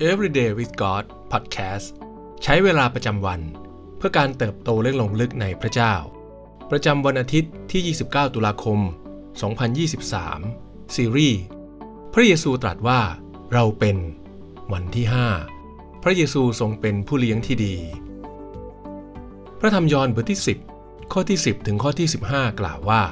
[0.00, 1.86] Everyday with God Podcast
[2.42, 3.40] ใช้เวลาประจำวัน
[3.96, 5.94] เพื่อการเติบโตและลงลึกในพระเจ้า
[6.70, 8.78] ประจำวันอาทิตย์ที่ 29 ตุลาคม
[10.06, 11.40] 2023 ซีรีส์
[12.14, 13.00] พระเยซูตรัสว่า
[13.52, 13.96] เราเป็น
[14.72, 15.06] วันที่
[15.54, 17.76] 5 พระเยซูทรงเป็นผู้เลี้ยงที่ดี
[19.60, 20.40] พระธรรมยอห์นบทที่
[20.74, 23.02] 10 ข้อที่ 10 ถึงข้อที่ 15 กล่าวว่า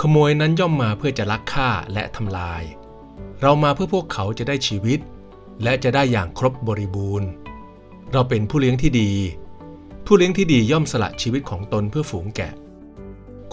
[0.00, 2.62] ขโมยนั้นย่อมมาเพื่อจะลักฆ่าและทำลาย
[3.42, 5.00] เรามาเพื่อพวกเขาจะได้ชีวิต
[5.62, 7.28] และจะได้อย่างครบบริบูรณ์
[8.12, 9.10] เราเป็นผู้เลี้ยงที่ดี
[10.06, 12.52] ผู้เลี้ยงที่ดีย่อมสละชีวิตของตนเพื่อฝูงแกะ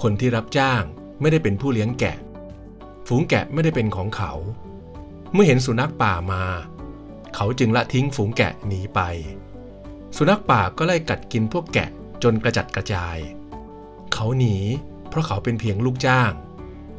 [0.02, 0.84] คนที่รับจ้าง
[1.22, 2.18] ไม่ได้เป็นผู้เลี้ยงแกะ
[3.08, 4.32] ฝูงแกะไม่ได้เป็นของเขา
[5.34, 6.44] เมื่อเห็นสุนัขป่ามา
[7.36, 9.00] เขาจึงละทิ้งฝูงแกะหนีไป
[10.18, 11.90] สุนัขป่าก็ไล่กัดกินพวกแกะ
[12.24, 13.18] จนกระจัดกระจาย
[14.14, 14.58] เขาหนี
[15.10, 16.32] เพราะเขาเป็นเพียงลูกจ้าง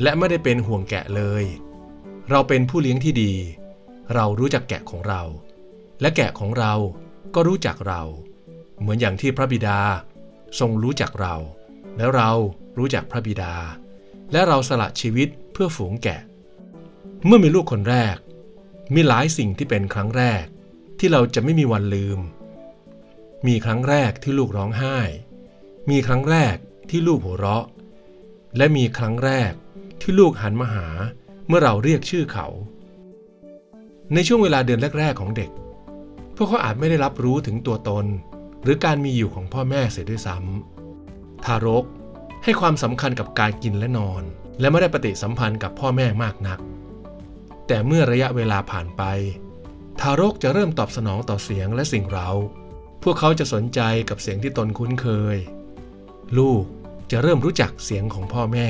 [0.03, 1.45] และไม่ได้เป็นห่วงแกะเลย
[2.31, 3.33] เราเป็นผู้เลี้ยงที่ดี
[4.15, 5.23] เรารู้จักแกะของเรา
[6.01, 6.75] และแกะของเรา
[7.35, 8.03] ก็รู้จักเรา
[8.81, 9.81] เหมือนอย่างที่พระบิดา
[10.59, 11.35] ทรงรู้จักเรา
[11.99, 12.31] แล้วเรา
[12.79, 13.55] รู้จักพระบิดา
[14.33, 16.21] และเราสละชีวิตเพื่อฝูงแกะ
[17.27, 18.17] เมื่อมีลูกคนแรก
[18.95, 20.45] มีหลายสิ่งที่เป็นครั้งแรก
[20.99, 22.19] ที่เราจะไม่มีวันลืม
[23.47, 24.99] มีครั้งแรกที่ลูกร้องไห้
[25.91, 26.57] มีครั้งแรก
[26.91, 27.65] ที่ลูกหัวเราะ
[28.57, 29.53] และมีครั้งแรก
[30.01, 30.87] ที่ลูกหันมาหา
[31.47, 32.47] เมื่อเราเรียกชื่อเขา
[34.15, 35.51] ในช่วงเวลาเดือนแรก ๆ ของเด็ก
[36.37, 38.07] พวกเขาอาจไม่ได้รับรู้ถึงตัวตน
[38.63, 41.85] หรือการมีอยู่ของพ่อแม่เสียด้วยซ้ำทารก
[42.45, 44.23] ให้ความสำคัญกับการกินและนอน
[44.61, 46.59] และไม่ได้ปฏิสัมพันธ์กับพ่อแม่มากนัก
[47.67, 49.03] แต่เมื่อระยะเวลาผ่านไป
[50.01, 52.29] ทารกจะเริ่มตอบสนองต่อเสียงและสิ่งเรา
[53.03, 55.37] พวกเขาจะสนใจกับเสียงที่ตนคุ้นเคย
[56.39, 56.65] ลูก
[57.11, 58.69] จะเริ่มรู้จักเสียงของพ่อแม่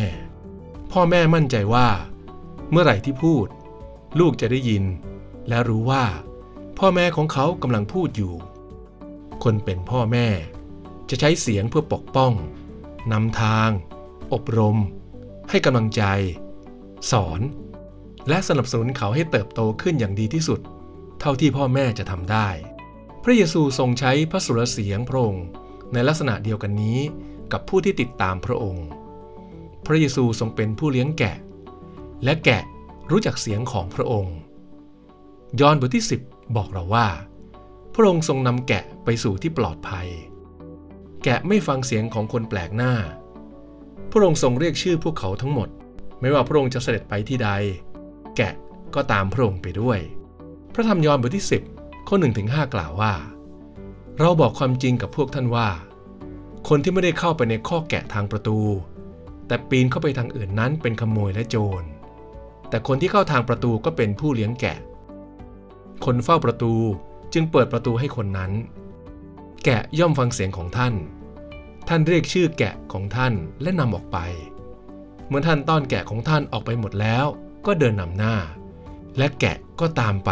[0.93, 1.89] พ่อแม่มั่นใจว่า
[2.71, 3.47] เมื่อไหร่ที่พูด
[4.21, 4.85] ลูกจะได้ยิน
[5.49, 6.05] และรู้ว่า
[6.79, 8.35] พ่อแม่ของเขากำลังพูดอยู่
[9.45, 10.29] คนเป็นพ่อแม่
[11.11, 12.33] จะใช้เสียงเพื่อปกป้อง
[13.13, 13.71] นำทาง
[14.33, 14.79] อบรม
[15.51, 16.03] ให้กำลังใจ
[17.11, 17.41] สอน
[18.29, 20.61] และสนับสนุนเขาให้เติบโตขึ้นอย่างดีที่สุด
[21.21, 22.49] เท่าที่พ่อแม่จะทำได้
[23.25, 25.45] พระเยซูทรงใช้พระสุรเสียงพระองค์
[25.93, 26.99] ในลักษณะเดียวกันนี้
[27.53, 28.87] กับผู้ที่ติดตามพระองค์
[29.87, 31.37] พระเยซูทรงเป็นผู้เลี้ยงแกะ
[32.25, 32.63] และแกะ
[33.11, 34.37] รู้จักเสียงของพระองค์
[35.61, 37.07] ยอห์นบทที่ 10 บอกเราว่า
[37.95, 40.09] พระองค์ทรงนำแกะไปสู่ที่ปลอดภัย
[41.25, 42.95] แกะไม่ฟังเสียงของคนแปลกหน้า
[44.11, 45.69] พระองค์ทรงเรียกชื่อพวกเขาทั้งหมด
[46.21, 47.51] ไม่ว่าพระองค์จะเสด็จไปที่ใด
[48.37, 48.55] แกะ
[48.95, 49.99] ก็ตามพระองค์ไปด้วย
[50.75, 51.47] พระธรรมยอห์นบทที่
[51.77, 53.15] 10 ข้อ1ถึง5กล่าวว่า
[54.21, 55.69] เราบอกความจริงกับพวกท่านว่า
[56.69, 58.59] คนที่ไม่ได้เข้าไปในข้อแกะทางประตู
[59.47, 61.83] แต่ปีนเข้าไปทางอื่นนั้นเป็นขโมยและโจร
[62.69, 64.79] แต่คนที่เข้าทางประตูก็เป็นผู้เลี้ยงแกะ
[66.05, 66.75] คนเฝ้าประตู
[67.33, 68.53] จึงเปิดประตูให้คนนั้น
[69.65, 70.95] แกะย่อมฟังเสียงของท่าน
[71.89, 74.19] ท่านเรียกชื่อแกะของท่านและนำออกไป
[75.29, 77.27] เมื่อท่านต้อนแกะของท่านออกไปหมดแล้ว
[77.67, 78.37] ก็เดินนำหน้า
[79.19, 80.31] และแกะก็ตามไป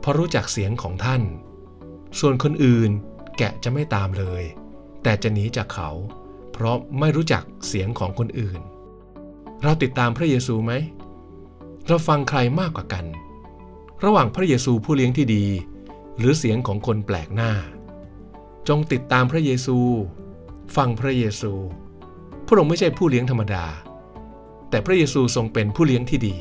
[0.00, 1.22] เพราะรู้จักเสียงของท่าน
[2.18, 2.90] ส่วนคนอื่น
[3.38, 4.42] แกะจะไม่ตามเลย
[5.02, 5.90] แต่จะหนีจากเขา
[6.52, 8.60] เพราะไม่รู้จักเสียงของคนอื่น
[9.62, 10.72] เราติดตามพระเยซูไหม
[11.86, 13.04] เราฟังใครมากกว่ากัน
[14.04, 15.44] ระหว่างพระเยซูผู้เลี้ยงที่ดี
[16.18, 17.52] หรือเสียงของคนแปลกหน้า
[18.68, 19.78] จงติดตามพระเยซู
[20.76, 21.52] ฟังพระเยซู
[22.46, 23.66] พระองค์ไม่ใช่ผู้เลี้ยงธรรมดา
[24.70, 26.36] แต่พระเยซูทรงเป็นผู้เลี้ยงที่ดี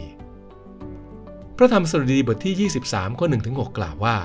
[1.57, 4.17] พระธรรมสดุดีบทที่ 23 ข้อ1ถึง6กล่าวว่า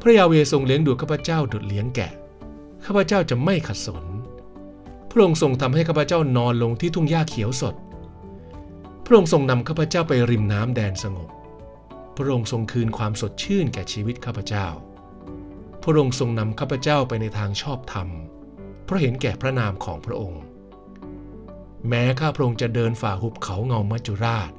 [0.00, 2.12] พระยาเวทรงเลี้ยงดูข้าพเจ้าดุจเลี้ยงแกะ
[2.84, 4.04] ข้าพเจ้าจะไม่ขัดสน
[5.10, 7.74] พระองค์ทรงทำให้ข้าพเจ้านอนลงที่ทุ่งหญ้าเขียวสด
[9.04, 11.28] พระองค์ทรงนำข้าพเจ้าไปริมน้ำแดนสงบ
[12.22, 14.66] ระองค์ทรงคืนความสดชื่นแก่ชีวิตข้าพเจ้า
[15.82, 18.08] พระองค์ทรงนำข้าพเจ้าไปในทางชอบธรรม
[18.84, 20.42] เพราะเห็นแก่พระนามของพระองค์
[21.88, 24.50] แม้ข้าพระองค์จะเดินฝ่าหุบเขาเงามัจจุราช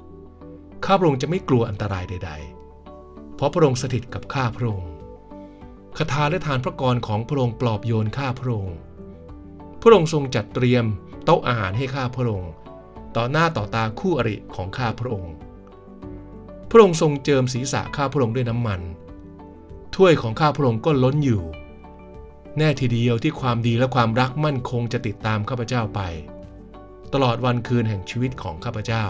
[0.85, 2.31] ข้าพระองค์จะไม่กลัวอันตรายใด
[2.83, 4.91] ๆ เพราะพระองค์สถิตกับข้าพระองค์
[5.97, 8.77] คาถาและทานพระกรของพระองค์ปลอบโยนข้าพระองค์
[9.81, 10.85] พระองค์ทรงจัดเตรียม
[11.25, 12.51] โต๊ะอาหารให้ข้าพระองค์
[13.15, 15.33] ต่อหน้าต่อตาคู่อริของข้าพระองค์
[16.71, 18.81] พระองค์ทรงเจิมศีรษะข้าพระองค์ด้วยน้ำมัน
[19.95, 21.43] ถ้วยของข้าพระองค์ก็ล้นอยู่
[22.57, 26.01] แน่ทีเดียวที่ความดีและความรักมั่นคงจะติดตามข้าพเจ้าไป
[27.13, 29.05] ตลอดวันคืนแห่งชีวิตของข้าพเจ้า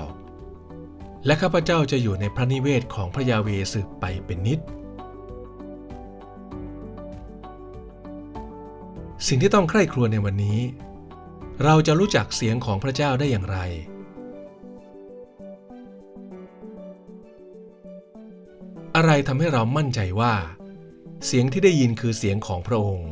[1.25, 4.59] และข้าพเจ้าจะอยู่ในพระนิเวศของพระยาเวสืบไปเป็นนิจ
[9.27, 10.59] สิ่งที่ต้องใคร่ครวญในวันนี้
[11.63, 13.59] เราจะรู้จักเสียงของพระเจ้าได้อย่างไร
[19.03, 20.33] อะไรทำให้เรามั่นใจว่า
[21.25, 23.12] เสียงที่ได้ยินคือเสียงของพระองค์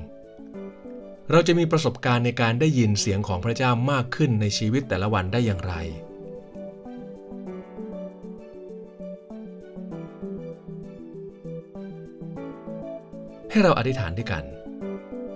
[1.32, 5.74] เราจะมีประสบการณ์ในการได้ยินเสียงของพระเจ้ามากขึ้นในชีวิตแต่ละวันได้อย่างไร
[13.50, 14.44] ให้เราอธิษฐานด้วยกัน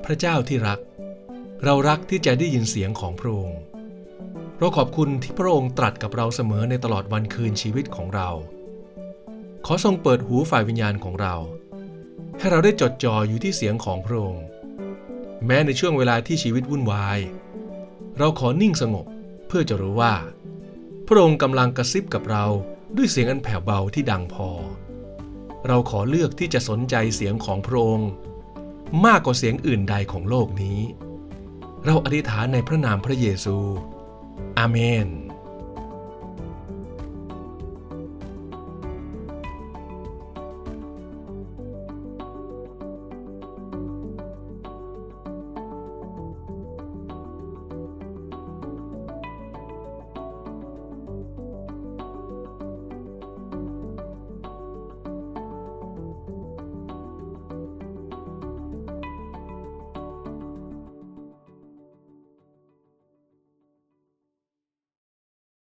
[0.06, 0.80] พระเจ้าที่รัก
[1.64, 3.60] เรารักที่จะได้ยินเสียงของพระองค์
[4.58, 8.30] เราขอบคุณที่พระองค์ตรัสกับเราเสมอในตลอดวันคืนชีวิตของเรา
[9.65, 11.36] ขอทรงเปิดหูฝ่ายวิญญาณของเรา
[12.38, 14.45] ให้เราได้จดจ่ออยู่ที่เสียงของพระองค์
[15.45, 17.19] แม้ในช่วงเวลาที่ชีวิตวุ่นวาย
[18.18, 19.06] เราขอนิ่งสงบ
[19.48, 20.13] เพื่อจะรู้ว่า
[21.07, 22.45] พระองค์กำลังกระซิบกับเรา
[22.95, 24.50] ด้วยเสียงอันแผ่วเบาที่ดังพอ
[25.68, 28.10] เราขอเลือกที่จะสนใจเสียงของพระองค์
[29.06, 30.80] มากกว่าเสียงอื่นใดของโลกนี้
[31.86, 33.57] เราอธิษฐานในพระนามพระเยซู
[34.57, 35.07] อาเมน